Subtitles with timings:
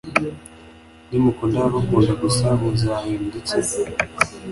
[1.09, 3.57] nimukunda ababakunda gusa muzahembwa iki